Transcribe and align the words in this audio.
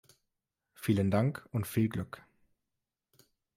Vielen 0.73 1.11
Dank 1.11 1.47
und 1.51 1.67
viel 1.67 1.87
Glück. 1.87 2.23